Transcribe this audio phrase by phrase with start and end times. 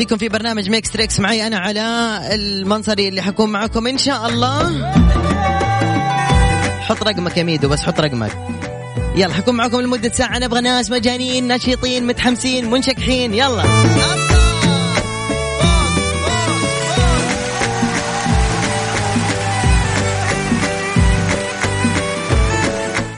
[0.00, 4.92] فيكم في برنامج ميكس تريكس معي أنا علاء المنصري اللي حكون معكم إن شاء الله.
[6.80, 8.32] حط رقمك يا ميدو بس حط رقمك.
[9.16, 10.38] يلا حكون معكم لمدة ساعة.
[10.38, 13.34] نبغى ناس مجانين نشيطين متحمسين منشكحين.
[13.34, 13.64] يلا.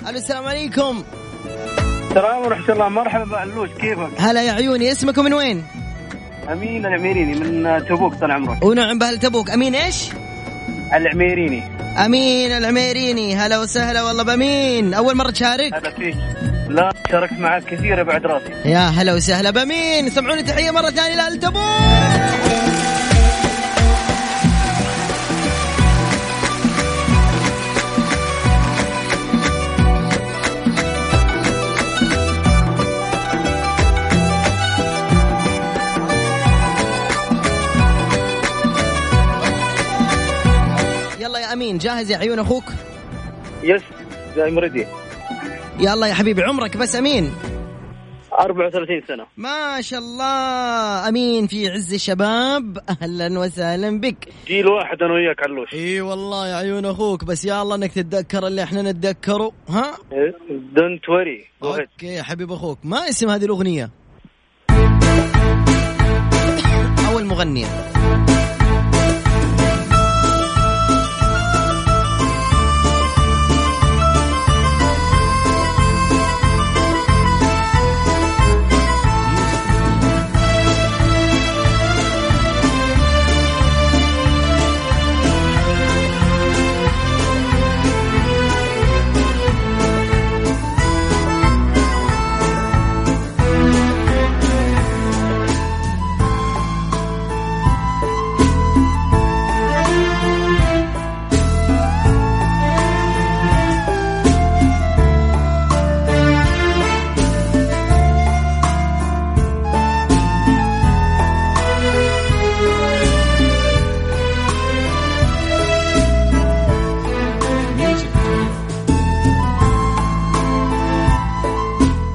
[0.09, 1.05] ألو السلام عليكم.
[2.09, 2.89] السلام ورحمة الله.
[2.89, 5.65] مرحبا علوش كيفك؟ هلا يا عيوني اسمكم من وين؟
[6.49, 8.65] أمين العميريني من تبوك طال عمرك.
[8.65, 9.51] ونعم بهل تبوك.
[9.51, 10.09] أمين إيش؟
[10.95, 11.63] العميريني.
[12.05, 13.37] أمين العميريني.
[13.37, 14.95] هلا وسهلا والله بأمين.
[14.95, 16.17] أول مرة تشارك؟ هذا فيك.
[16.69, 18.53] لا شاركت معك كثير بعد راسي.
[18.65, 20.11] يا هلا وسهلا بأمين.
[20.11, 21.63] سمعوني تحية مرة ثانية لأهل تبوك.
[41.63, 42.65] امين جاهز يا عيون أخوك؟
[43.63, 43.83] yes
[44.37, 44.87] جاي مريدي
[45.79, 47.33] يلا يا حبيبي عمرك بس أمين.
[48.41, 49.27] 34 سنة.
[49.37, 51.09] ما شاء الله.
[51.09, 52.79] أمين في عز الشباب.
[53.03, 54.29] أهلا وسهلا بك.
[54.47, 55.75] جيل واحد أنا وياك علوش.
[55.75, 59.97] إي والله يا عيون أخوك بس يا الله إنك تتذكر اللي إحنا نتذكره ها؟
[60.51, 62.79] don't worry okay يا حبيب أخوك.
[62.85, 63.91] ما اسم هذه الأغنية؟
[67.09, 67.67] أو المغنيه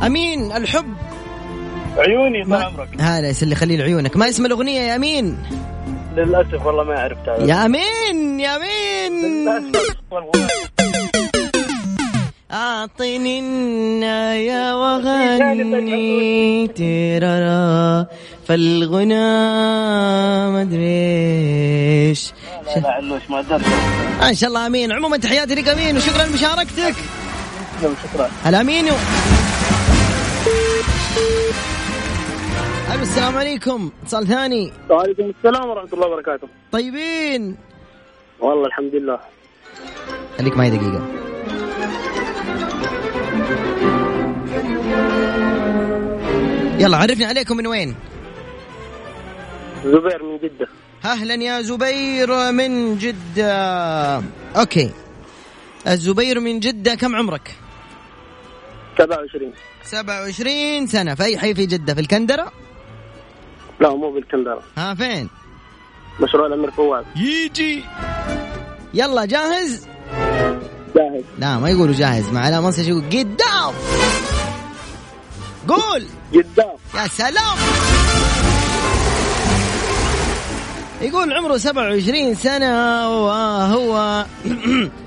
[0.07, 0.93] أمين الحب.
[1.97, 2.63] عيوني طال.
[2.63, 4.17] عمرك هذا اللي خليه لعيونك.
[4.17, 5.37] ما اسم الأغنية يا أمين؟
[6.15, 7.45] للأسف والله ما عرفت هذا.
[7.45, 9.47] يا أمين يا أمين.
[12.51, 18.05] أعطني النايا وغني تيرارا
[18.47, 19.27] فالغنى
[20.51, 20.87] مدري
[22.09, 22.31] إيش
[22.75, 23.43] لا لا علوش ما
[24.21, 24.91] ما شاء الله أمين.
[24.91, 26.95] عموما تحياتي لك أمين وشكرا لمشاركتك.
[28.03, 28.95] شكرا هلا امين ألو
[33.01, 33.91] السلام عليكم.
[34.03, 34.71] اتصال ثاني.
[34.89, 36.47] وعليكم السلام ورحمة الله وبركاته.
[36.71, 37.57] طيبين.
[38.39, 39.19] والله الحمد لله.
[40.37, 41.01] خليك معي دقيقة.
[46.79, 47.95] يلا عرفني عليكم من وين؟
[49.85, 50.67] زبير من جدة.
[51.05, 54.23] أهلا يا زبير من جدة.
[54.57, 54.91] okay.
[55.87, 57.55] الزبير من جدة كم عمرك؟
[58.97, 59.53] 27
[59.91, 61.15] 27 سنة.
[61.15, 62.51] في اي حي في جدة في الكندرة؟
[63.79, 65.29] لا مو بالكندرة ها فين؟
[66.19, 67.05] مشروع الأمير فواز.
[67.15, 67.83] يجي.
[68.93, 69.87] يلا جاهز؟
[70.95, 71.23] جاهز.
[71.39, 72.29] لا ما يقولوا جاهز.
[72.29, 73.73] مع علاء المنصري يقول قدام
[75.67, 76.05] قول.
[76.33, 77.57] قدام يا سلام.
[81.01, 84.25] يقول عمره 27 سنة وهو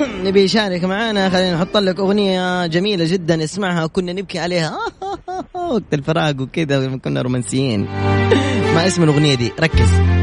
[0.24, 1.30] نبي يشارك معانا.
[1.30, 4.78] خلينا نحط لك أغنية جميلة جدا اسمعها كنا نبكي عليها.
[5.54, 7.80] وقت الفراق وكذا كنا رومانسيين.
[8.74, 10.21] ما اسم الأغنية دي؟ ركز.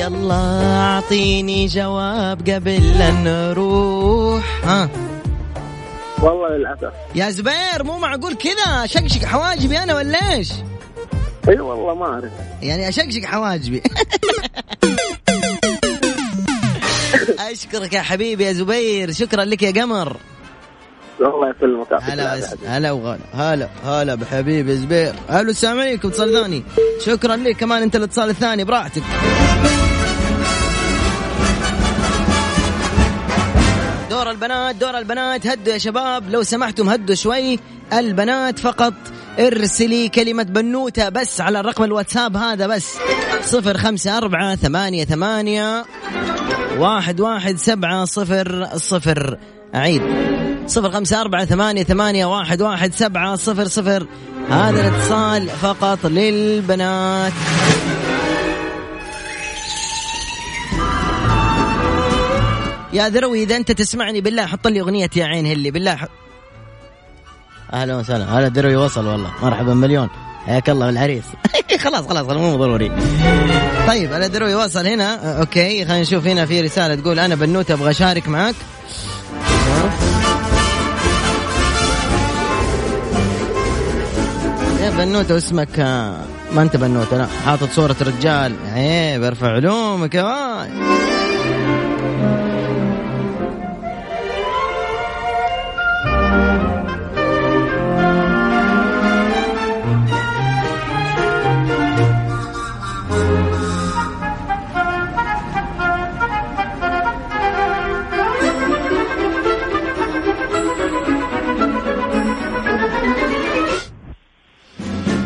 [0.00, 4.64] يلا أعطيني جواب قبل لا نروح.
[4.64, 4.88] ها؟
[6.22, 6.92] والله للأسف.
[7.14, 10.52] يا زبير مو معقول كذا؟ شقشق حواجبي أنا ولا إيش؟
[11.48, 12.32] إي والله ما أعرف.
[12.62, 13.82] يعني أشقشق حواجبي.
[17.52, 19.12] أشكرك يا حبيبي يا زبير.
[19.12, 20.16] شكرا لك يا قمر.
[21.20, 23.18] والله يسلمك هلا هلا وغلا.
[23.34, 25.14] هلا هلا بحبيبي زبير.
[25.30, 26.08] ألو السلام عليكم.
[26.08, 26.64] اتصال ثاني.
[27.06, 27.56] شكرا لك.
[27.56, 28.64] كمان أنت الاتصال الثاني.
[28.64, 29.02] براحتك.
[34.10, 36.30] دور البنات دور البنات هدوا يا شباب.
[36.30, 37.58] لو سمحتم هدوا شوي
[37.92, 38.94] البنات فقط.
[39.38, 42.94] ارسلي كلمة بنوتة بس على الرقم الواتساب هذا بس.
[43.42, 45.84] صفر خمسة أربعة ثمانية ثمانية
[46.78, 49.38] واحد واحد سبعة صفر صفر.
[49.74, 50.02] أعيد
[50.66, 54.06] صفر خمسة أربعة ثمانية ثمانية واحد واحد سبعة صفر صفر.
[54.50, 57.32] هذا الاتصال فقط للبنات.
[62.92, 65.96] يا ذروي إذا أنت تسمعني بالله حط لي أغنية يا عين هلي بالله.
[65.96, 66.06] ح...
[67.72, 68.24] أهلا وسهلا.
[68.38, 69.30] هلا ذروي وصل والله.
[69.42, 70.08] مرحبا مليون.
[70.46, 71.24] حياك الله بالعريس
[71.84, 72.92] خلاص خلاص مو ضروري.
[73.86, 75.38] طيب أنا دروي وصل هنا.
[75.40, 78.54] أوكي خلينا نشوف هنا في رسالة تقول أنا بنوته أبغى أشارك معك
[84.82, 86.16] يا بنوته واسمك آه،
[86.52, 88.56] ما أنت بنوته لا حاطط صورة رجال.
[88.74, 90.10] عيب ارفع علومك.
[90.10, 90.70] كمان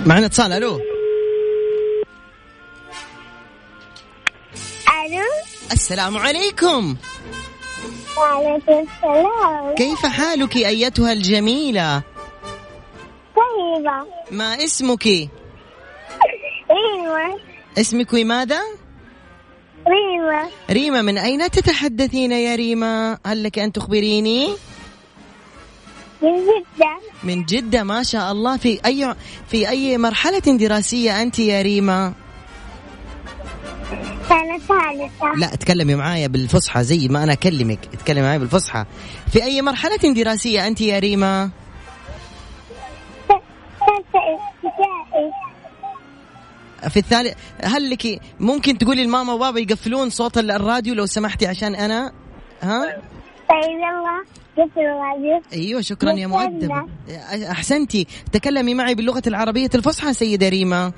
[0.07, 0.81] معنا اتصال ألو.
[4.89, 5.25] ألو.
[5.73, 6.97] السلام عليكم.
[8.19, 9.75] وعليكم السلام.
[9.75, 12.03] كيف حالك أيتها الجميلة؟
[13.37, 14.07] طيبة.
[14.31, 15.07] ما اسمك؟
[16.71, 17.39] ريمة
[17.79, 18.61] اسمك ماذا؟
[19.89, 24.57] ريمة ريما من أين تتحدثين يا ريما؟ هل لك أن تخبريني؟
[26.25, 26.93] من جدة.
[27.23, 28.57] من جدة ما شاء الله.
[28.57, 29.15] في أي
[29.49, 32.13] في أي مرحلة دراسية أنت يا ريما؟
[34.29, 35.35] سنة ثالثة.
[35.37, 37.79] لا تكلمي معايا بالفصحى زي ما أنا أكلمك.
[38.05, 38.85] تكلمي معايا بالفصحى.
[39.33, 41.51] في أي مرحلة دراسية أنت يا ريما؟
[46.91, 52.13] في الثالث هل لك ممكن تقولي لماما وبابا يقفلون صوت الراديو لو سمحتي عشان أنا؟
[52.63, 52.97] ها؟
[53.51, 54.25] طيب يلا.
[54.59, 56.27] قفل الراديو أيوه شكرا يا.
[56.27, 56.87] مؤدبة
[57.51, 58.07] أحسنتي.
[58.33, 60.93] تكلمي معي باللغة العربية الفصحى سيدة ريما.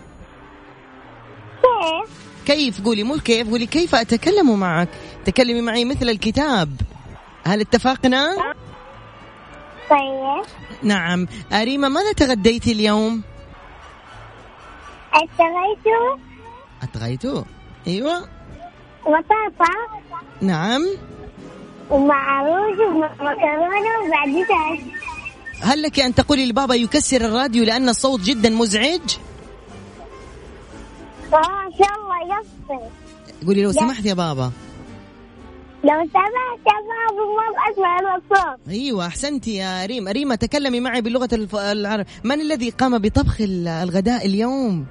[1.62, 2.10] كيف؟
[2.46, 4.88] كيف؟ قولي مو كيف؟ قولي كيف أتكلم معك؟
[5.24, 6.80] تكلمي معي مثل الكتاب.
[7.46, 8.36] هل اتفقنا؟
[9.90, 10.44] طيب.
[10.82, 11.26] نعم.
[11.52, 13.22] أريما ماذا تغديتي اليوم؟
[15.14, 16.18] اشتغلت
[16.82, 17.42] أتغيتوا
[17.86, 18.28] أيوة.
[19.06, 19.72] بطاطا
[20.40, 20.86] نعم.
[21.90, 24.82] ومع رز ومكرونة وبعد ذلك
[25.62, 29.16] هل لك أن تقولي لبابا يكسر الراديو لأن الصوت جدا مزعج؟
[31.32, 32.90] آه، إن شاء الله يفصل
[33.46, 34.50] قولي لو سمحت يا بابا.
[35.84, 40.08] لو سمحت يا بابا ما بسمع الصوت أيوة أحسنتي يا ريم.
[40.08, 41.56] ريما تكلمي معي باللغة الف...
[41.56, 44.86] العرب من الذي قام بطبخ ال- الغداء اليوم؟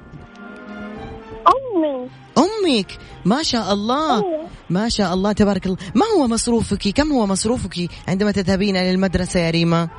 [1.48, 2.10] أمي.
[2.38, 2.98] أمك.
[3.26, 4.26] ما شاء الله.
[4.70, 5.32] ما شاء الله.
[5.32, 5.78] تبارك الله.
[5.96, 9.90] ما هو مصروفك؟ كم هو مصروفك عندما تذهبين إلى المدرسة يا ريما؟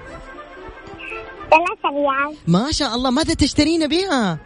[1.50, 2.36] ثلاثة ريال.
[2.46, 3.10] ما شاء الله.
[3.10, 4.38] ماذا تشترين بها؟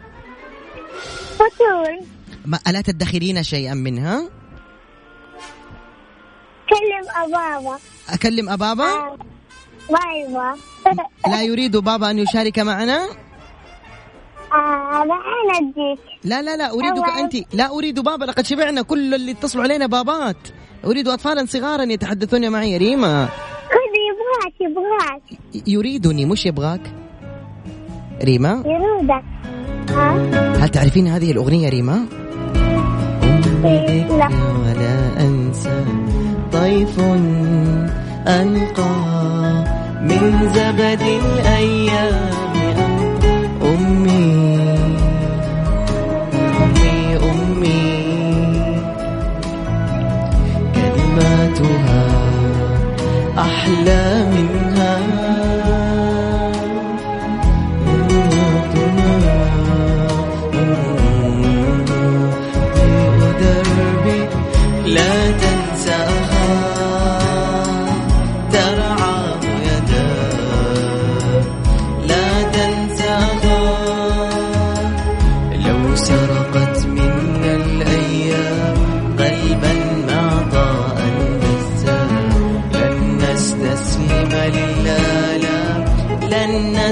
[1.35, 2.05] فطور.
[2.45, 4.29] ما ألا تدخرين شيئا منها؟
[6.69, 7.77] كلم أبابا.
[8.09, 9.17] أكلم أبابا؟ آه،
[10.27, 10.53] يبغى
[11.31, 13.07] لا يريد بابا أن يشارك معنا.
[14.53, 15.99] آه، أنا أنا أديك.
[16.23, 17.09] لا لا لا أريدك.
[17.19, 20.37] أنت لا أريد بابا لقد شبعنا كل اللي اتصلوا علينا بابات.
[20.85, 23.25] أريد أطفالا صغارا يتحدثون معي يا ريما.
[23.71, 25.21] خذ يبغاك يبغاك.
[25.67, 26.81] يريدني مش يبغاك.
[28.23, 29.23] ريما؟ يرودك
[29.89, 32.05] ها؟ هل تعرفين هذه الأغنية ريما؟
[33.65, 34.29] إيه، لا.
[34.65, 35.85] ولا أنسى
[36.53, 36.99] طيف
[38.27, 38.95] أنقى
[40.01, 42.31] من زبد الأيام.
[53.61, 54.30] أحلى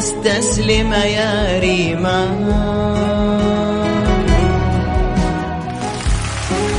[0.10, 2.22] استسلم يا ريما.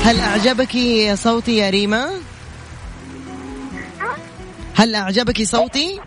[0.05, 0.75] هل أعجبك
[1.15, 2.11] صوتي يا ريما؟
[4.75, 6.01] هل أعجبك صوتي؟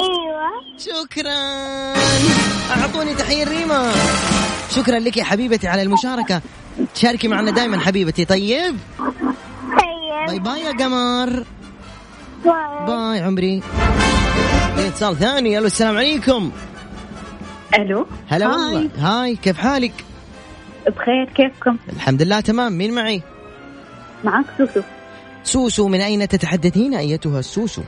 [0.00, 0.50] أيوه.
[0.78, 1.40] شكرا.
[2.70, 3.92] أعطوني تحية ريما.
[4.70, 6.42] شكرا لك يا حبيبتي على المشاركة.
[6.94, 8.24] تشاركي معنا دائما حبيبتي.
[8.24, 8.76] طيب.
[8.98, 11.44] باي طيب باي يا قمر.
[12.44, 12.86] bye.
[12.86, 13.62] bye عمري.
[14.78, 15.58] اتصال ثاني.
[15.58, 16.52] ألو السلام عليكم.
[17.78, 18.06] ألو.
[18.28, 18.48] هلا.
[18.48, 18.90] والله.
[18.98, 19.92] hi كيف حالك؟
[20.86, 22.72] بخير كيفكم؟ الحمد لله تمام.
[22.72, 23.22] مين معي؟
[24.24, 24.80] معك سوسو.
[25.44, 27.82] سوسو من أين تتحدثين أيتها السوسو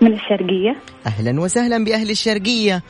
[0.00, 0.76] من الشرقية.
[1.06, 2.82] أهلا وسهلا بأهل الشرقية.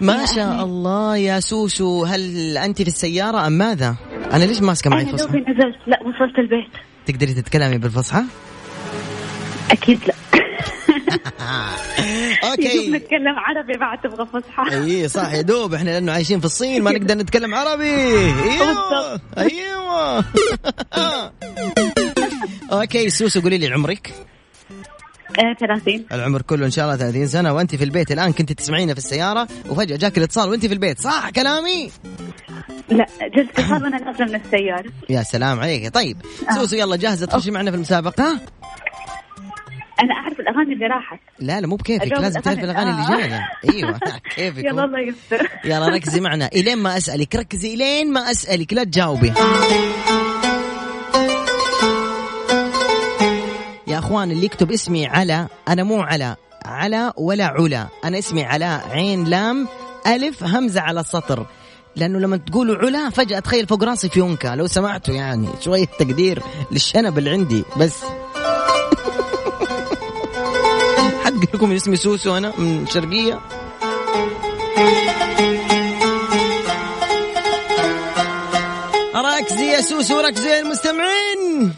[0.00, 2.04] ما شاء الله يا سوسو.
[2.04, 3.96] هل أنت في السيارة أم ماذا؟
[4.32, 5.76] أنا ليش ماسكة معي أنا فصحى نزلت.
[5.86, 6.70] لا وصلت البيت.
[7.06, 8.22] تقدري تتكلمي بالفصحى؟
[9.70, 10.41] أكيد لا.
[11.18, 12.90] يدوب okay.
[12.90, 14.76] نتكلم عربي بعد تبغى فصحى.
[14.84, 15.32] إي صح.
[15.32, 17.84] يا دوب إحنا لأنه عايشين في الصين ما نقدر نتكلم عربي.
[17.84, 19.20] أيوه.
[19.38, 20.24] أيوه.
[22.72, 24.12] okay سوسو قولي لي عمرك.
[25.38, 28.92] آه 30 العمر كله إن شاء الله 30 سنة وأنت في البيت الآن كنت تسمعينا
[28.92, 31.00] في السيارة وفجأة جاك الاتصال وأنت في البيت.
[31.00, 31.90] صح كلامي؟
[32.88, 34.90] لا جلست اتصال وأنا نازلة من السيارة.
[35.08, 35.94] يا سلام عليك.
[35.94, 36.16] طيب
[36.54, 38.38] سوسو يلا جاهزة تخشي معنا في المسابقة.
[40.42, 41.20] الأغاني اللي راحت.
[41.38, 42.90] لا لا مو بكيفك لازم تعرفي الأغاني.
[42.90, 43.28] الأغاني اللي آه.
[43.28, 43.98] جاية أيوه
[44.34, 44.64] كيفك.
[44.64, 45.48] يلا الله يستر.
[45.64, 46.46] يلا ركزي معنا.
[46.46, 48.72] إلين ما أسألك ركزي إلين ما أسألك.
[48.72, 49.32] لا تجاوبي.
[53.86, 57.88] يا أخوان اللي يكتب اسمي على أنا مو على على ولا علا.
[58.04, 59.68] أنا اسمي علاء عين لام
[60.06, 61.46] ألف همزة على السطر
[61.96, 67.18] لأنه لما تقولوا علا فجأة أتخيل فوق راسي فيونكا لو سمعتوا يعني شوية تقدير للشنب
[67.18, 67.64] اللي عندي.
[67.76, 68.04] بس.
[71.42, 73.40] لكم اسمي سوسو أنا من شرقية.
[79.14, 81.74] ركزي يا سوسو ركزي يا المستمعين.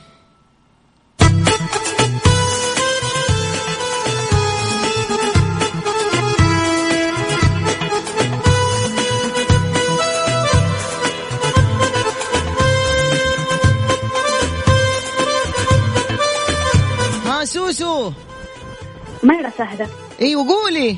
[19.25, 19.88] مرة سهلة
[20.23, 20.97] أيوه قولي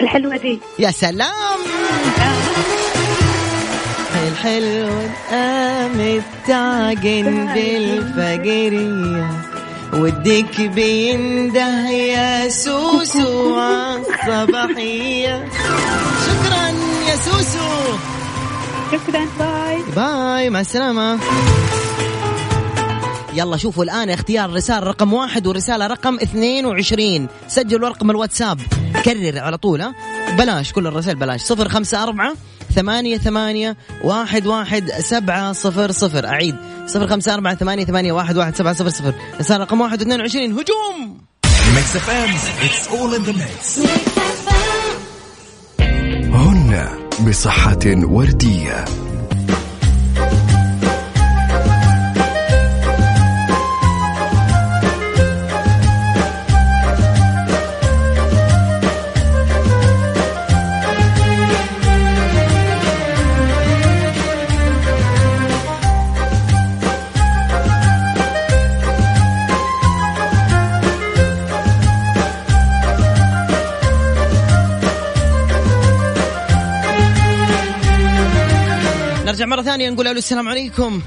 [0.00, 0.60] الحلوة دي.
[0.78, 1.58] يا سلام.
[4.28, 4.88] الحلوة
[5.30, 9.30] قامت تعجن بالفجرية
[9.92, 15.48] والديك بينده يا سوسو عالصباحية
[16.26, 16.66] شكرا
[17.08, 17.68] يا سوسو.
[18.92, 19.82] شكرا bye.
[19.96, 21.18] bye مع السلامة.
[23.34, 28.60] يلا شوفوا الآن اختيار رسالة رقم واحد ورسالة رقم 22 سجلوا رقم الواتساب.
[29.04, 29.94] كرر على طول ها؟
[30.38, 31.40] بلاش كل الرسائل بلاش.
[31.40, 32.34] صفر خمسة أربعة
[32.74, 36.26] ثمانية ثمانية واحد واحد سبعة صفر صفر.
[36.26, 36.56] أعيد.
[36.86, 39.14] صفر خمسة أربعة ثمانية ثمانية واحد واحد سبعة صفر صفر.
[39.40, 40.52] رسالة رقم واحد واثنين وعشرين.
[40.52, 41.18] هجوم!
[41.74, 42.30] Mix FM
[42.64, 43.78] it's all in the mix
[46.34, 46.88] هن
[47.28, 48.84] بصحة وردية.
[79.52, 81.02] مرة ثانية نقول ألو السلام عليكم.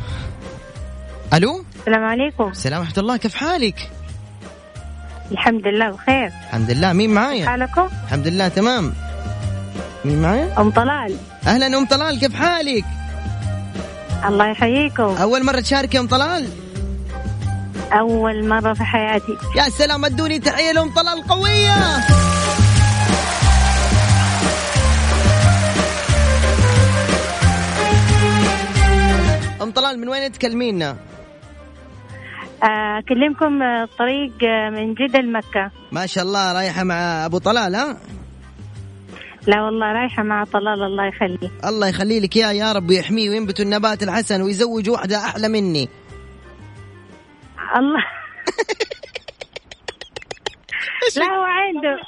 [1.33, 2.49] ألو؟ السلام عليكم.
[2.49, 3.89] السلام ورحمة الله كيف حالك؟
[5.31, 6.27] الحمد لله بخير.
[6.27, 8.93] الحمد لله مين معايا؟ حالكم؟ الحمد لله تمام.
[10.05, 11.17] مين معايا؟ أم طلال.
[11.47, 12.85] أهلا أم طلال كيف حالك؟
[14.25, 15.03] الله يحييكم.
[15.03, 16.49] أول مرة تشاركي أم طلال؟
[17.93, 19.37] أول مرة في حياتي.
[19.55, 21.75] يا سلام أدوني تحية لأم طلال قوية.
[29.65, 30.97] أم طلال من وين تكلمينا؟
[32.63, 37.97] أكلمكم آه، الطريق آه، من جده لمكه ما شاء الله رايحة مع أبو طلال ها؟
[39.47, 41.51] لا والله رايحة مع طلال الله يخليه.
[41.65, 45.89] الله يخلي لك إياه يا رب ويحميه وينبت النبات الحسن ويزوج واحدة أحلى مني.
[47.77, 48.03] الله.
[51.17, 51.99] لا هو عنده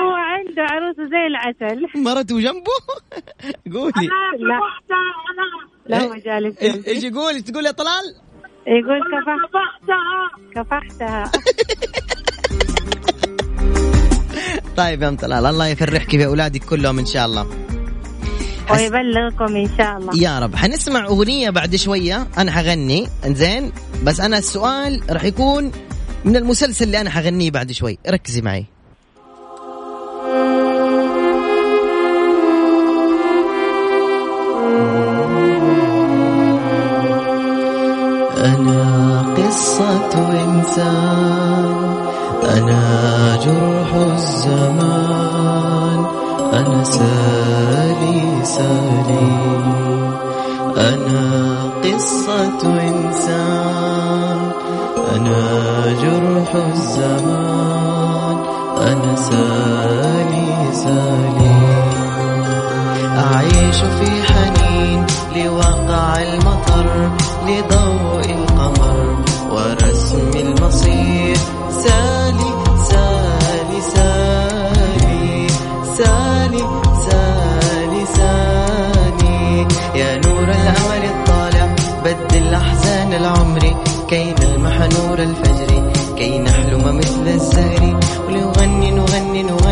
[0.00, 1.86] هو عنده عروسه زي العسل.
[1.94, 2.72] مرته جنبه؟
[3.78, 4.08] قولي.
[4.38, 4.60] لا.
[5.90, 8.14] لا هو جالس إيش- إيش يقول؟ إيش تقول يا طلال؟
[8.66, 10.30] يقول كفحتها.
[10.54, 11.30] كفحتها.
[14.76, 17.46] طيب يا أم طلال الله يفرحك في أولادك كلهم إن شاء الله.
[18.66, 20.16] حس- ويبلغكم إن شاء الله.
[20.22, 20.56] يا رب.
[20.56, 23.72] حنسمع أغنية بعد شوية أنا حغني إنزين.
[24.04, 25.72] بس أنا السؤال راح يكون
[26.24, 27.98] من المسلسل اللي أنا حغنيه بعد شوي.
[28.08, 28.66] ركزي معي.
[38.40, 40.12] أنا قصة
[40.44, 41.74] إنسان
[42.56, 42.82] أنا
[43.44, 46.04] جرح الزمان
[46.52, 49.32] أنا سالي سالي.
[50.76, 51.22] أنا
[51.84, 54.40] قصة إنسان
[55.16, 55.40] أنا
[56.02, 58.36] جرح الزمان
[58.78, 61.89] أنا سالي سالي.
[63.20, 67.10] أعيش في حنين لواقع المطر
[67.46, 69.16] لضوء القمر
[69.50, 71.36] ورسم المصير.
[71.70, 72.50] سالي
[72.90, 75.48] سالي سالي
[75.96, 76.64] سالي
[77.06, 79.66] سالي سالي.
[79.94, 81.66] يا نور الأمل الطالع
[82.04, 83.62] بدل أحزان العمر
[84.08, 88.00] كي نلمح نور الفجر كي نحلم مثل الزهر.
[88.26, 89.69] ولنغني نغني نغني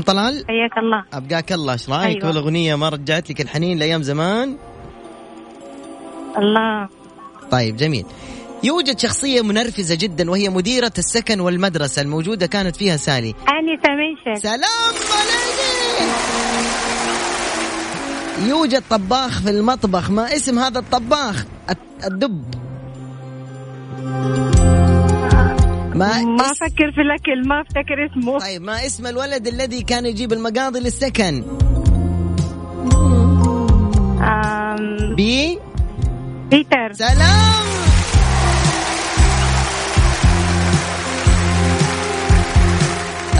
[0.00, 1.04] ام طلال؟ حياك الله.
[1.12, 2.26] ابقاك الله إيش رأيك؟ أيوة.
[2.26, 4.56] والأغنية ما رجعت لك الحنين لأيام زمان؟
[6.38, 6.88] الله.
[7.50, 8.04] طيب جميل.
[8.62, 13.34] يوجد شخصية منرفزة جدا وهي مديرة السكن والمدرسة الموجودة كانت فيها سالي.
[13.48, 16.10] انسه منشن سلام عليك!
[18.48, 21.44] يوجد طباخ في المطبخ ما اسم هذا الطباخ؟
[22.04, 22.44] الدب.
[26.00, 26.62] ما ما اس...
[26.62, 28.38] أفكر في الأكل ما أفتكر اسمه.
[28.38, 31.44] طيب ما اسم الولد الذي كان يجيب المقاضي للسكن؟
[34.22, 35.58] آم، بي؟
[36.50, 36.92] بيتر.
[36.92, 37.60] سلام.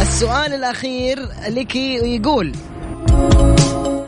[0.01, 1.19] السؤال الأخير
[1.49, 2.53] لك يقول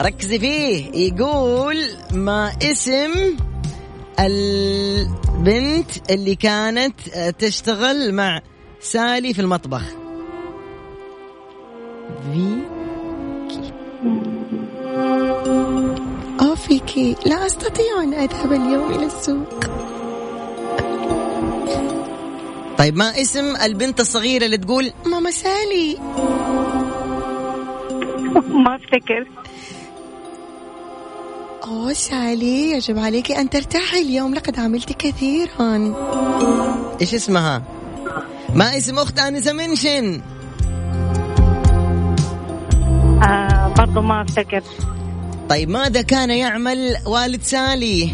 [0.01, 1.77] ركزي فيه يقول
[2.13, 3.11] ما اسم
[4.21, 7.01] البنت اللي كانت
[7.39, 8.41] تشتغل مع
[8.81, 9.83] سالي في المطبخ.
[12.33, 12.59] في
[16.41, 19.65] أوفيكي لا أستطيع أن أذهب اليوم إلى السوق.
[22.79, 25.99] طيب ما اسم البنت الصغيرة اللي تقول ماما سالي.
[28.65, 29.27] ما أفتكر.
[31.65, 35.95] أوه سالي يجب عليك أن ترتاحي اليوم لقد عملت كثيرا.
[37.01, 37.63] إيش اسمها؟
[38.55, 40.21] ما اسم أخت أنسة منشن
[43.23, 44.63] آه برضو ما أفتكر.
[45.49, 48.11] طيب ماذا كان يعمل والد سالي؟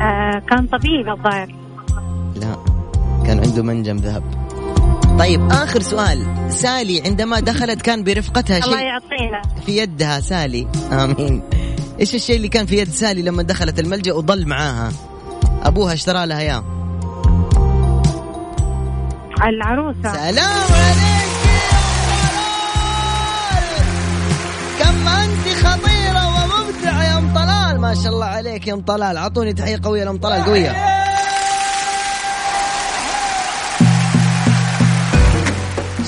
[0.00, 1.54] آه كان طبيب الظاهر.
[2.36, 2.56] لا
[3.26, 4.35] كان عنده منجم ذهب.
[5.18, 6.26] طيب آخر سؤال.
[6.48, 10.68] سالي عندما دخلت كان برفقتها الله شيء يعطينا في يدها سالي.
[10.92, 11.42] آمين.
[12.00, 14.92] إيش الشيء اللي كان في يد سالي لما دخلت الملجأ وضل معاها؟
[15.62, 16.64] أبوها اشترى لها إياه.
[19.48, 20.12] العروسة.
[20.12, 21.84] سلام عليك يا أم
[22.28, 23.66] طلال
[24.78, 27.80] كم أنت خطيرة وممتعة يا أم طلال.
[27.80, 29.16] ما شاء الله عليك يا أم طلال.
[29.16, 30.95] أعطوني تحية قوية لأم طلال قوية.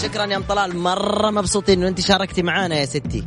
[0.03, 0.77] شكرا يا أم طلال.
[0.77, 3.25] مرة مبسوطين إنه أنت شاركتي معانا يا ستي.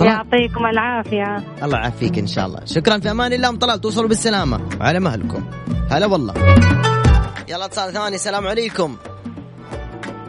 [0.00, 1.44] يعطيكم العافية.
[1.62, 2.64] الله يعافيك إن شاء الله.
[2.64, 3.48] شكرا في أمان الله.
[3.48, 4.60] أم طلال توصلوا بالسلامة.
[4.80, 5.44] وعلى مهلكم.
[5.90, 6.34] هلا والله.
[7.48, 8.14] يلا اتصال ثاني.
[8.14, 8.96] السلام عليكم.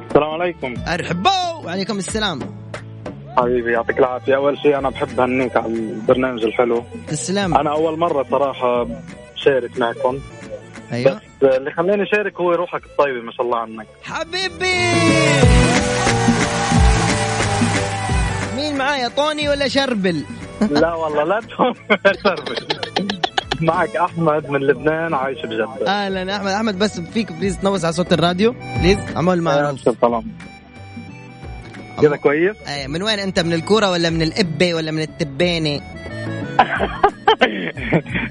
[0.07, 0.73] السلام عليكم.
[0.87, 2.39] ارحبوا وعليكم السلام.
[3.37, 4.35] حبيبي يعطيك العافية.
[4.35, 6.83] أول شيء أنا بحب هنيك على البرنامج الحلو.
[7.07, 7.57] تسلم.
[7.57, 8.87] أنا أول مرة صراحة
[9.35, 10.19] شارك معكم.
[10.93, 11.13] أيوه.
[11.13, 13.87] بس اللي خلاني شارك هو روحك الطيبة ما شاء الله عنك.
[14.03, 14.75] حبيبي!
[18.55, 20.23] مين معايا طوني ولا شربل؟
[20.71, 22.57] لا والله لا تسربش
[23.61, 25.87] معك أحمد من لبنان عايش بجدة.
[25.87, 26.47] أهلا أحمد.
[26.51, 28.55] أحمد بس فيك please تنوص على صوت الراديو.
[28.79, 30.23] please عمول معروف طبعا
[32.01, 35.81] كذا كويس؟ أي، من وين أنت؟ من الكورة ولا من القبة ولا من التبانة؟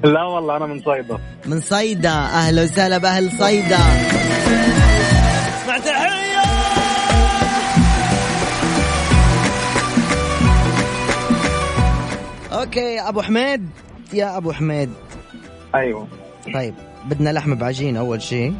[0.05, 1.19] لا والله أنا من صيدا.
[1.47, 2.11] من صيدا.
[2.11, 3.79] أهلا وسهلا بأهل صيدا.
[5.63, 6.25] اسمع تحيه
[12.53, 13.69] أوكي أبو حميد.
[14.13, 14.91] يا أبو حميد.
[15.75, 16.07] أيوه.
[16.55, 18.55] طيب بدنا لحم بعجين أول شيء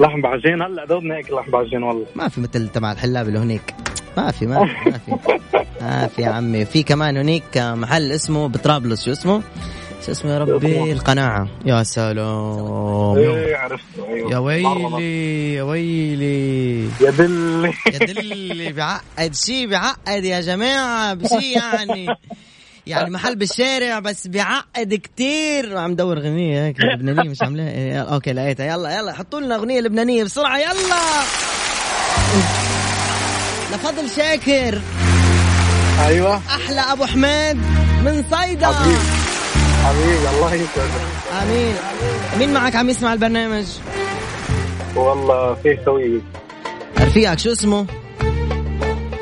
[0.00, 2.06] لحم بعجين؟ هلا دوبنا هيك لحم بعجين والله.
[2.14, 3.74] ما في مثل تبع الحلاب اللي هنيك
[4.16, 5.10] ما في ما في ما في.
[5.82, 6.64] ما في يا عمي.
[6.64, 9.04] في كمان هنيك محل اسمه بطرابلس.
[9.04, 9.42] شو اسمه؟
[10.06, 11.48] شو اسمه يا ربي؟ القناعة.
[11.66, 13.16] يا سلام.
[13.18, 14.08] إيه عرفته.
[14.08, 14.32] أيوه.
[14.32, 16.84] يا ويلي يا ويلي.
[17.00, 17.72] يا دلي.
[17.86, 19.34] يا دلي بعقد.
[19.34, 21.14] شيء بعقد يا جماعة.
[21.14, 22.06] بشي يعني.
[22.86, 25.76] يعني محل بالشارع بس بيعقد كتير.
[25.78, 28.66] عم دور أغنية هيك لبنانية مش عاملاها إيه، أوكي لقيتها.
[28.66, 30.58] يلا يلا حطوا لنا أغنية لبنانية بسرعة.
[30.58, 30.96] يلا.
[33.72, 34.80] لفضل شاكر.
[36.06, 36.40] أيوه.
[36.48, 37.56] أحلى أبو حميد
[38.04, 38.66] من صيدا.
[38.66, 38.98] حبيبي.
[39.84, 41.42] حبيبي الله يسعدك.
[41.42, 41.74] آمين.
[42.38, 43.66] مين معك عم يسمع البرنامج؟
[44.96, 46.22] والله فيه سوي.
[47.00, 47.86] رفيقك شو اسمه؟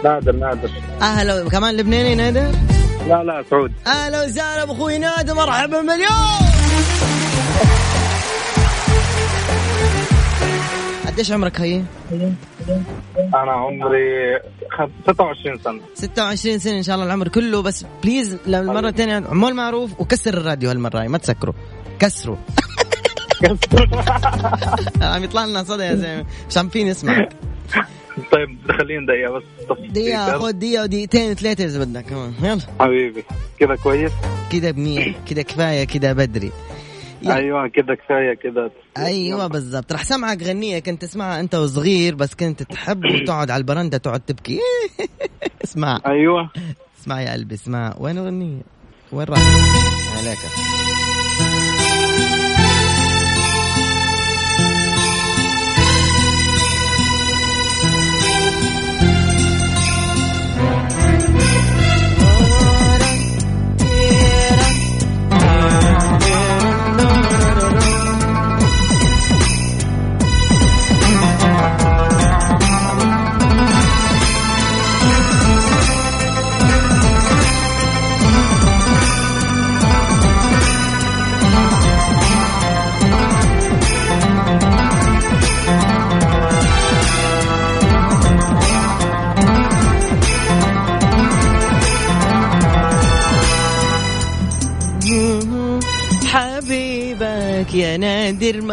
[0.04, 0.70] نادر نادر.
[1.02, 2.50] أهلا كمان لبناني نادر؟
[3.08, 3.72] لا لا سعود.
[3.86, 7.17] أهلا وسهلا باخوي نادر مرحبا مليون!
[11.18, 11.82] قديش عمرك هي؟
[13.18, 14.38] أنا عمري
[14.70, 15.80] خ- 26 سنة.
[15.94, 20.70] 26 سنة إن شاء الله العمر كله بس بليز للمرة الثانية عمول معروف وكسر الراديو
[20.70, 21.54] هالمرة هاي ما تسكروا.
[21.98, 22.36] كسروا.
[25.02, 26.24] عم يطلع لنا صدى يا زلمة.
[26.50, 27.32] مش عم فيني أسمعك.
[28.32, 29.44] طيب خلينا دقيقة بس.
[29.90, 30.38] دقيقة.
[30.38, 32.32] خذ دقيقة ودقيقتين ثلاثة إذا بدك كمان.
[32.42, 32.60] يلا.
[32.80, 33.24] حبيبي
[33.60, 34.12] كذا كويس؟
[34.52, 36.52] كده منيح كده كفاية كده بدري.
[37.22, 37.36] يلا.
[37.36, 39.92] أيوه كذا كفاية كذا أيوه بالضبط.
[39.92, 44.58] رح سمعك غنية كنت تسمعها أنت وصغير بس كنت تحب وتقعد على البرندة تقعد تبكي.
[45.64, 46.00] اسمع.
[46.06, 46.50] أيوه.
[47.00, 47.94] اسمع يا قلبي اسمع.
[47.98, 48.62] وين الغنية؟
[49.12, 49.38] وين راح
[50.18, 50.38] عليك.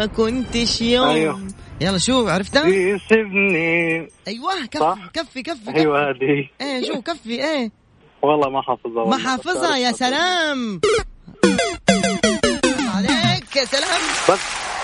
[0.06, 1.48] ما كنتش يوم أيوه.
[1.80, 6.48] يلا شو عرفتها؟ يسيبني أيوه كفي صح؟ كفي كفي أيوه هذه.
[6.60, 7.70] إيه شو كفي إيه.
[8.22, 9.18] والله ما حافظها ما.
[9.18, 10.80] حافظها يا سلام.
[12.94, 14.00] عليك يا سلام.
[14.30, 14.40] بس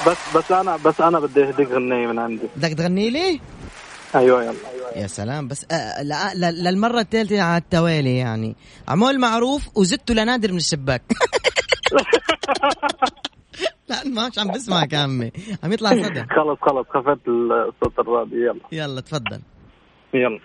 [0.06, 2.42] بس بس أنا بس أنا بدي أهديك غنية من عندي.
[2.56, 3.40] بدك تغني لي؟
[4.14, 4.54] أيوه يلا.
[4.96, 8.56] يا سلام بس آه لا لا للمرة الثالثة على التوالي يعني.
[8.88, 11.02] عمول معروف وزدته لنادر من الشباك.
[13.88, 15.32] لا ما مش عم بسمعك يا عمي.
[15.64, 16.24] عم يطلع صدى.
[16.36, 18.38] خلص خلص خفت الصوت الراديو.
[18.38, 18.60] يلا.
[18.72, 19.40] يلا تفضل.
[20.14, 20.38] يلا.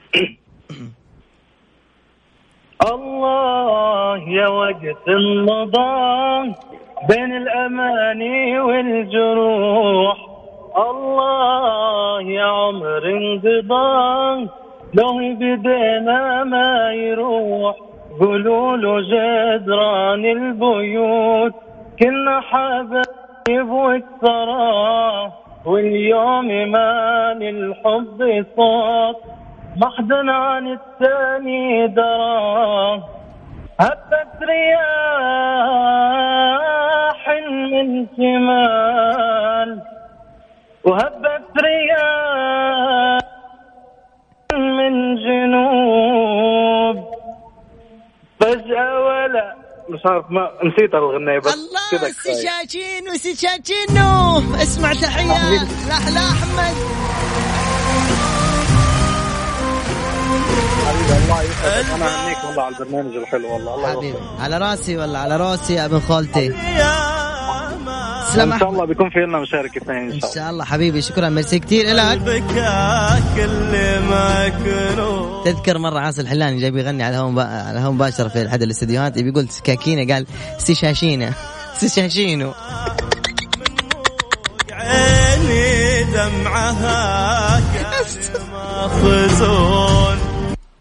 [2.91, 5.09] الله يا وقت
[5.49, 6.53] مضى
[7.09, 10.17] بين الأماني والجروح.
[10.77, 14.49] الله يا عمر انقضى
[14.93, 17.86] لو بدينا ما يروح.
[18.19, 21.53] قولوا له جدران البيوت
[21.99, 25.31] كنا حبايب والثرى
[25.65, 29.17] واليوم ما للحب صوت.
[29.77, 33.01] محزن عن الثاني درى.
[33.79, 34.87] هبت رياح
[37.71, 39.81] من شمال
[40.83, 43.26] وهبت رياح
[50.05, 52.11] عارف ما نسيت الغنية بس الله.
[52.23, 55.63] سيشاچينو سيشاچينو اسمع تحية.
[55.87, 56.75] لأحلى أحمد.
[60.87, 61.89] حبيبي الله يسعدك.
[61.95, 63.75] أنا اهنيك والله على البرنامج الحلو والله.
[63.75, 64.17] الله حبيبي.
[64.39, 66.53] على راسي ولا على راسي يا ابن خالتي؟
[68.37, 68.69] تسلم إن شاء.
[68.69, 70.35] الله بيكون في لنا مشاركة اثنين إن إن شاء الله.
[70.35, 71.29] شاء الله حبيبي شكرا.
[71.29, 72.11] ميرسي كثير لك
[75.45, 79.19] تذكر مرة عاصي الحلاني جاي بيغني على هون على هون مباشرة في أحد الاستديوهات.
[79.19, 80.25] بيقول سكاكينة قال
[80.57, 81.33] سيشاشينه
[81.79, 82.53] سيشاشينو
[84.71, 88.05] عيني دمعها كان
[88.53, 89.96] مخزون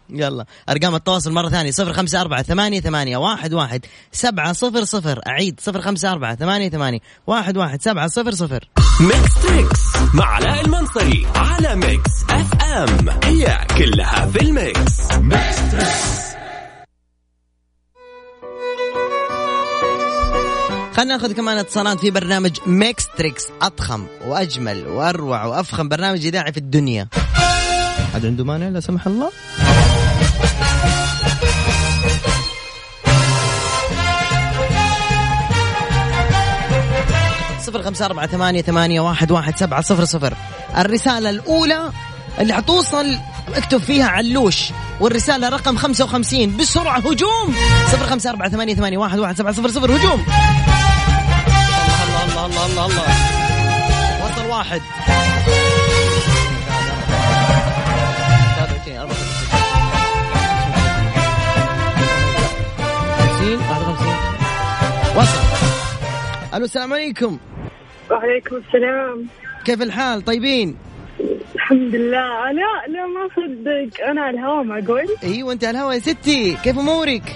[0.09, 0.45] يلا.
[0.69, 5.21] أرقام التواصل مرة ثانية صفر خمسة أربعة ثمانية ثمانية واحد واحد سبعة صفر صفر.
[5.27, 8.69] أعيد صفر خمسة أربعة ثمانية ثمانية واحد واحد سبعة صفر صفر.
[8.99, 9.79] Mix Trix
[10.13, 13.09] مع علاء المنصري على Mix FM.
[13.23, 15.11] هي كلها في ال mix.
[15.11, 16.27] Mix Trix
[20.97, 26.57] خلينا ناخذ كمان اتصالات في برنامج Mix Trix أضخم وأجمل وأروع وأفخم برنامج إذاعي في
[26.57, 27.07] الدنيا.
[28.13, 29.31] حد عنده مانع لا سمح الله؟
[37.67, 40.33] صفر خمسة أربعة ثمانية, ثمانية واحد, واحد سبعة صفر صفر.
[40.77, 41.91] الرسالة الأولى
[42.39, 43.17] اللي حتوصل
[43.55, 47.55] اكتب فيها علوش والرسالة رقم 55 بسرعة هجوم.
[47.91, 49.95] صفر خمسة أربعة ثمانية, ثمانية واحد, واحد سبعة صفر صفر.
[49.95, 50.25] هجوم.
[52.07, 53.03] الله الله الله الله الله, الله.
[54.25, 54.81] وصل واحد
[65.15, 65.39] وصل
[66.53, 67.37] ألو السلام عليكم.
[68.11, 69.25] وعليكم السلام.
[69.65, 70.75] كيف الحال؟ طيبين؟
[71.55, 72.51] الحمد لله.
[72.51, 74.05] لا لا ما صدق.
[74.05, 76.57] أنا على الهواء معقول أيوه أنت على الهواء يا ستي.
[76.63, 77.35] كيف أمورك؟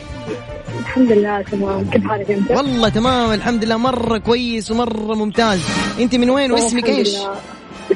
[0.79, 1.89] الحمد لله تمام.
[1.89, 3.77] كيف حالك أنت؟ والله تمام الحمد لله.
[3.77, 5.67] مرة كويس ومرة ممتاز.
[5.99, 7.17] أنت من وين؟ واسمك إيش.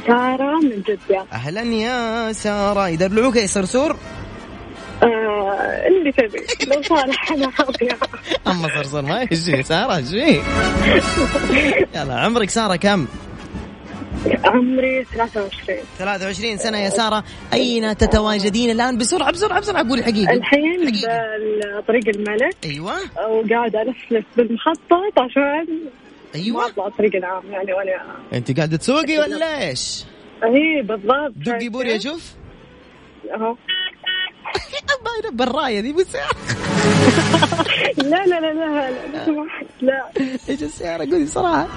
[0.07, 1.25] سارة من جدة.
[1.33, 2.87] أهلا يا سارة.
[2.87, 3.95] يدلعوك يا صرصور
[5.03, 6.39] آه اللي تبي.
[6.75, 7.97] لو صالح أنا راضية
[8.47, 9.63] أما صرصور ما يجي.
[9.63, 10.43] سارة إيش فيك؟
[11.95, 13.07] يلا عمرك سارة كم؟
[14.45, 17.23] عمري 23 23 سنة يا سارة.
[17.53, 20.33] أين تتواجدين الآن؟ بسرعة بسرعة بسرعة قولي حقيقة.
[20.33, 21.17] الحين حقيقة.
[21.79, 22.55] بطريق الملك.
[22.65, 22.93] أيوه.
[23.29, 25.65] وقاعدة ألفلف بالمحطة عشان
[26.35, 30.03] ما أيوه أطلع الطريق العام يعني وأنا أنت قاعدة تسوقي ولا إيش؟
[30.43, 31.33] اي بالضبط.
[31.35, 32.31] دقي بوري أشوف.
[33.35, 33.55] أهو.
[35.31, 36.05] باينه بالراية دي بس
[37.97, 40.05] لا لا لا لا لا سمحت لا.
[40.49, 41.67] إيش السيارة؟ قولي صراحة.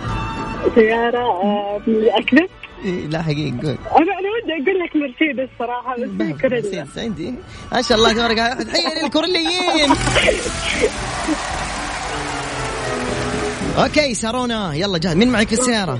[0.74, 2.48] سيارة آه، أكذب
[2.84, 3.60] إيه، لا حقيقي قول.
[3.66, 6.08] أنا أنا ودي أقول لك مرسيدس صراحة بس
[6.82, 7.34] بس عندي.
[7.72, 8.54] ما شاء الله تبارك الله.
[8.54, 9.90] تحية للكورليين
[13.78, 15.16] okay سارونا يلا جاهز.
[15.16, 15.98] مين معك في السيارة؟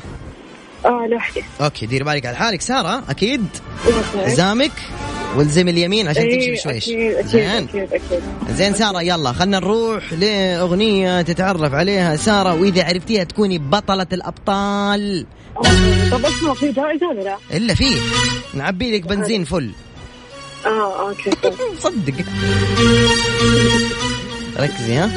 [0.85, 1.45] آه لوحدي.
[1.61, 2.61] okay دير بالك على حالك.
[2.61, 3.47] سارة أكيد.
[3.87, 4.31] okay.
[5.37, 6.85] والزم اليمين عشان إيه، تمشي بشويش.
[6.89, 7.45] أكيد أكيد زين.
[7.69, 8.21] أكيد أكيد.
[8.57, 12.17] زين سارة يلا خلنا نروح لأغنية تتعرف عليها.
[12.17, 15.27] سارة وإذا عرفتيها تكوني بطلة الأبطال.
[16.13, 17.97] طب اسمع في جائزة ولا لا؟ إلا فيه
[18.55, 19.71] نعبي لك بنزين full.
[20.67, 21.53] آه okay طيب.
[21.85, 22.15] صدق.
[24.59, 25.11] ركزي ها.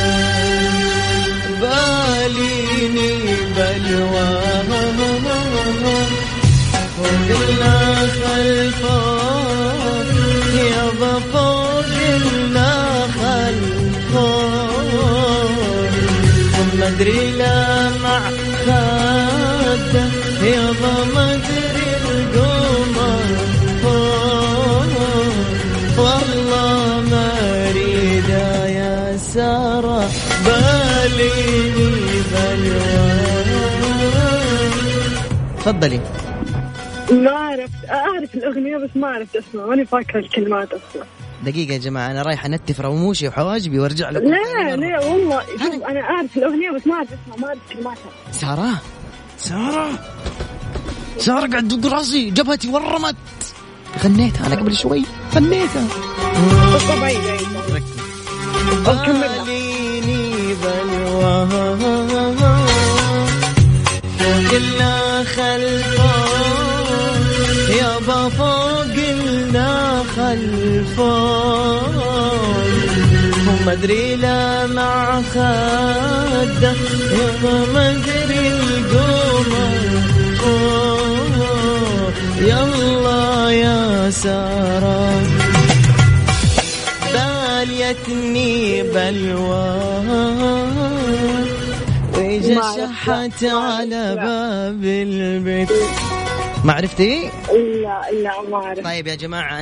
[0.00, 3.12] اريد باليني
[3.56, 4.30] بلوى
[7.00, 7.74] وقلنا
[8.22, 9.00] خلفه
[10.54, 11.84] يابا فوق
[12.16, 12.72] النا
[13.20, 14.30] خلفه
[16.58, 18.20] وما ادري لا مع
[18.66, 20.06] خده
[20.42, 21.39] يابا ما
[35.60, 36.00] تفضلي.
[37.12, 37.90] ما عرفت.
[37.90, 39.66] أعرف الأغنية بس ما عرفت اسمها.
[39.66, 41.04] ماني فاكرة الكلمات أصلا.
[41.44, 44.76] دقيقة يا جماعة أنا رايح أنتف رموشي وحواجبي وأرجع لكم لا.
[44.76, 45.42] لا والله.
[45.58, 48.10] شوف أنا أعرف الأغنية بس ما أعرف اسمها ما أعرف كلماتها.
[48.32, 48.82] سارة؟
[49.38, 49.88] سارة؟
[51.18, 53.16] سارة قاعد تدق راسي جبهتي ورمت.
[54.04, 55.86] غنيتها أنا قبل شوي غنيتها
[56.74, 57.16] بس طبيعي
[58.86, 58.94] أو
[64.20, 66.12] فوقنا خلفه.
[67.70, 71.20] يابا فوقنا خلفه.
[73.48, 76.74] وما أدري لا مع خده
[77.12, 79.80] يابا ما أدري القمر
[80.40, 82.14] فوق.
[82.40, 85.22] يلا يا سارة.
[87.12, 90.79] باليتني بلوى.
[92.58, 93.06] عرفت.
[93.06, 95.68] شحت على باب البيت.
[96.64, 97.30] ما عرفتي؟
[97.82, 98.84] لا لا ما أعرف.
[98.84, 99.14] طيب يا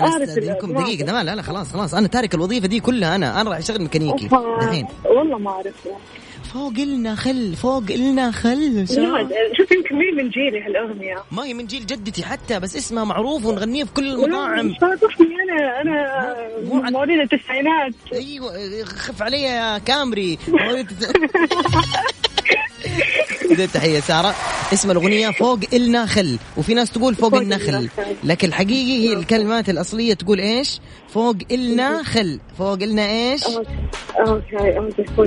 [0.03, 0.71] أعرف أستأذنكم.
[0.71, 0.97] الأغاني.
[0.97, 1.95] دقيقة لا لا لا خلاص خلاص.
[1.95, 4.25] أنا تارك الوظيفة دي كلها أنا أنا راح أشتغل ميكانيكي.
[4.37, 4.67] أوفا.
[4.67, 4.87] دحين.
[5.05, 5.75] والله ما أعرف.
[6.55, 8.85] فوق إلنا خل فوق إلنا خل
[9.57, 11.17] شوف يمكن مين من جيلي هالأغنية.
[11.33, 14.75] ما هي من جيل جدتي حتى بس اسمها معروف ونغنيه في كل المطاعم.
[16.65, 17.93] مو عن- مواليد التسعينات.
[18.13, 20.39] أيوه خف علي يا كامري.
[23.51, 24.35] بدأت تحية سارة.
[24.73, 27.89] اسم الأغنية فوق إلنا خل وفي ناس تقول فوق, فوق النخل.
[28.25, 34.79] لكن الحقيقي هي الكلمات الأصلية تقول إيش؟ فوق إلنا خل فوق إلنا إيش؟ okay.
[34.79, 35.05] okay.
[35.17, 35.27] فوق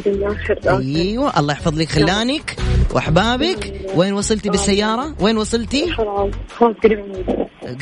[0.68, 1.02] okay.
[1.02, 1.40] أيوة.
[1.40, 2.56] الله يحفظ لك خلانك
[2.94, 3.74] وأحبابك.
[3.96, 6.34] وين وصلتي بالسيارة؟ وين وصلتي؟ خلاص.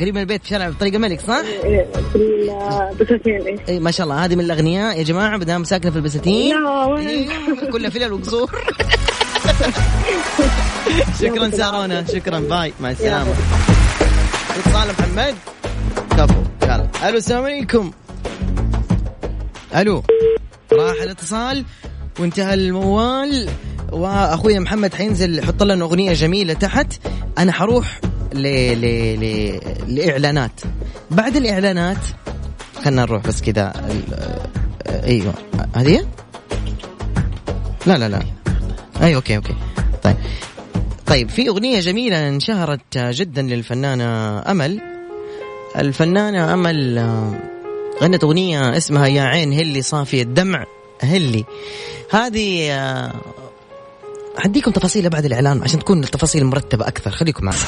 [0.00, 0.42] قريب من البيت.
[0.42, 2.18] في شارع طريق الملك صح؟ إيه، في
[2.92, 3.56] البساتين إيه.
[3.68, 4.24] اي ما شاء الله.
[4.24, 6.62] هذه من الأغنياء يا جماعة بدام ساكنة في البساتين.
[6.64, 7.28] لا وين؟ إيه،
[7.72, 8.50] كلها فلل وقصور.
[11.20, 12.40] شكرا سارونا شكرا.
[12.40, 13.34] باي مع السلامة.
[14.58, 15.34] اتصال محمد.
[16.10, 16.42] كفو.
[16.62, 16.86] يلا.
[17.08, 17.90] ألو السلام عليكم.
[19.76, 20.02] ألو.
[20.72, 21.64] راح الاتصال.
[22.20, 23.48] وانتهى الموال.
[23.92, 26.92] وأخوي محمد حينزل يحط لنا أغنية جميلة تحت.
[27.38, 28.00] أنا حروح
[28.32, 28.42] ل...
[28.80, 29.20] ل...
[29.20, 29.60] ل...
[29.94, 30.60] لإعلانات.
[31.10, 31.96] بعد الإعلانات
[32.84, 33.72] خلنا نروح بس كذا.
[33.90, 34.40] ال-
[35.04, 35.34] أيوه.
[35.74, 36.06] هذه؟
[37.86, 38.20] لا لا لا.
[39.02, 39.54] أي okay okay.
[40.02, 40.16] طيب.
[41.06, 44.80] طيب في أغنية جميلة انشهرت جدا للفنانة أمل.
[45.76, 47.34] الفنانة أمل آه،
[48.02, 50.64] غنت أغنية اسمها يا عين هلي صافي الدمع
[51.00, 51.44] هلي.
[52.10, 53.12] هذه آه،
[54.38, 57.10] حديكم تفاصيلها بعد الإعلان عشان تكون التفاصيل مرتبة أكثر.
[57.10, 57.58] خليكم معنا.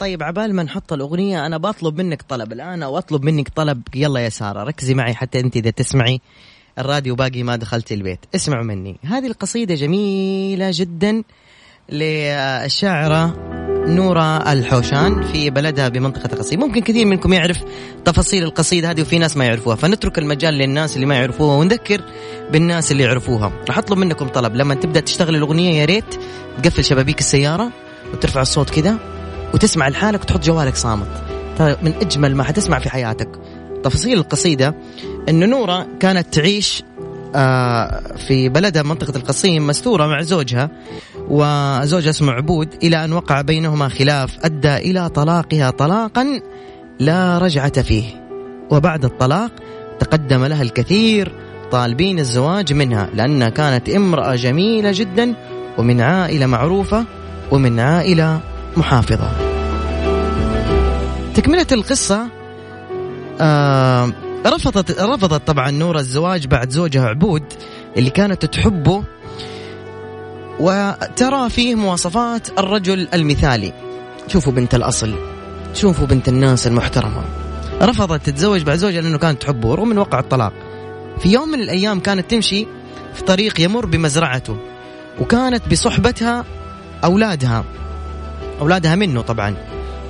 [0.00, 3.82] طيب عبال ما نحط الأغنية أنا بطلب منك طلب الآن أو أطلب منك طلب.
[3.94, 6.20] يلا يا سارة ركزي معي حتى أنت إذا تسمعي.
[6.78, 8.18] الراديو باقي ما دخلت البيت.
[8.34, 8.96] اسمعوا مني.
[9.02, 11.22] هذه القصيدة جميلة جدا
[11.88, 13.36] للشاعرة
[13.86, 17.64] نورة الحوشان في بلدها بمنطقة القصيم ممكن كثير منكم يعرف
[18.04, 19.76] تفاصيل القصيدة هذه وفي ناس ما يعرفوها.
[19.76, 22.00] فنترك المجال للناس اللي ما يعرفوها ونذكر
[22.52, 23.52] بالناس اللي يعرفوها.
[23.68, 24.54] راح أطلب منكم طلب.
[24.56, 26.14] لما تبدأ تشتغل الأغنية يا ريت
[26.62, 27.72] تقفل شبابيك السيارة
[28.12, 28.98] وترفع الصوت كذا
[29.54, 31.22] وتسمع لحالك وتحط جوالك صامت.
[31.58, 33.28] ترى من أجمل ما حتسمع في حياتك.
[33.84, 34.74] تفاصيل القصيدة
[35.28, 36.82] انه نورة كانت تعيش
[37.36, 40.70] آه، في بلدها منطقة القصيم مستورة مع زوجها
[41.28, 46.40] وزوجها اسمه عبود إلى أن وقع بينهما خلاف أدى إلى طلاقها طلاقا
[47.00, 48.04] لا رجعة فيه.
[48.70, 49.50] وبعد الطلاق
[49.98, 51.32] تقدم لها الكثير
[51.72, 55.34] طالبين الزواج منها لأنها كانت امرأة جميلة جدا
[55.78, 57.04] ومن عائلة معروفة
[57.50, 58.40] ومن عائلة
[58.76, 59.30] محافظة.
[61.34, 62.26] تكملة القصة
[63.40, 64.12] آه
[64.46, 67.42] رفضت رفضت طبعا نورة الزواج بعد زوجها عبود
[67.96, 69.04] اللي كانت تحبه
[70.60, 73.72] وترى فيه مواصفات الرجل المثالي.
[74.28, 75.14] شوفوا بنت الأصل
[75.74, 77.22] شوفوا بنت الناس المحترمة.
[77.82, 80.52] رفضت تتزوج بعد زوجها لأنه كانت تحبه رغم من وقع الطلاق.
[81.18, 82.66] في يوم من الأيام كانت تمشي
[83.14, 84.56] في طريق يمر بمزرعته
[85.20, 86.44] وكانت بصحبتها
[87.04, 87.64] أولادها
[88.60, 89.54] أولادها منه طبعا.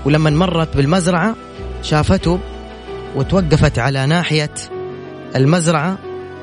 [0.04, 1.36] ولما مرت بالمزرعة
[1.82, 2.40] شافته
[3.14, 4.50] وتوقفت على ناحية
[5.36, 5.98] المزرعة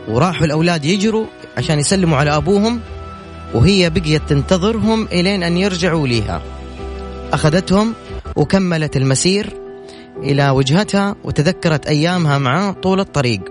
[0.07, 1.25] وراحوا الأولاد يجروا
[1.57, 2.79] عشان يسلموا على أبوهم
[3.53, 6.41] وهي بقيت تنتظرهم إلين أن يرجعوا ليها.
[7.33, 7.93] أخذتهم
[8.35, 9.53] وكملت المسير
[10.23, 13.41] إلى وجهتها وتذكرت أيامها معاه طول الطريق.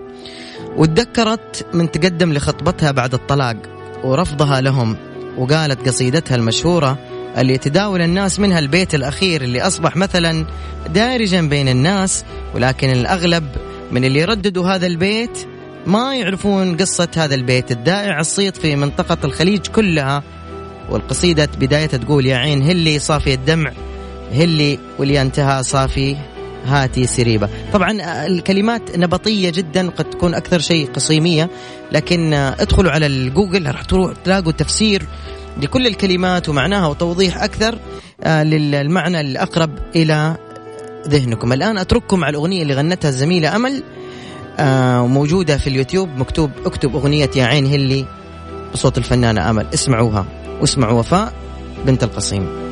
[0.77, 3.55] وتذكرت من تقدم لخطبتها بعد الطلاق
[4.03, 4.97] ورفضها لهم
[5.37, 6.97] وقالت قصيدتها المشهورة
[7.37, 10.45] اللي يتداول الناس منها البيت الأخير اللي أصبح مثلا
[10.93, 13.47] دارجا بين الناس ولكن الأغلب
[13.91, 15.47] من اللي يرددوا هذا البيت
[15.87, 17.71] ما يعرفون قصة هذا البيت.
[17.71, 20.23] الدائع الصيت في منطقة الخليج كلها
[20.89, 23.71] والقصيدة بدايتها تقول يا عين هلي صافي الدمع
[24.33, 26.15] هلي واللي انتهى صافي
[26.65, 27.49] هاتي سريبة.
[27.73, 31.49] طبعا الكلمات نبطية جدا قد تكون أكثر شيء قصيمية
[31.91, 35.03] لكن ادخلوا على الجوجل راح تروح تلاقوا تفسير
[35.57, 37.79] لكل الكلمات ومعناها وتوضيح أكثر
[38.23, 40.35] آه، للمعنى الأقرب إلى
[41.07, 41.53] ذهنكم.
[41.53, 43.83] الآن أترككم على الأغنية اللي غنتها الزميلة أمل
[44.59, 48.05] آه، موجودة في اليوتيوب مكتوب اكتب أغنية يا عين هلي
[48.73, 49.67] بصوت الفنانة أمل.
[49.73, 50.25] اسمعوها
[50.61, 51.33] واسمعوا وفاء
[51.85, 52.70] بنت القصيم.